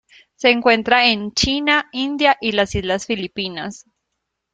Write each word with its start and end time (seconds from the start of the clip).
Se 0.33 0.49
encuentra 0.49 1.05
en 1.11 1.31
China, 1.33 1.87
India 1.91 2.35
y 2.41 2.53
las 2.53 2.73
islas 2.73 3.05
Filipinas. 3.05 3.85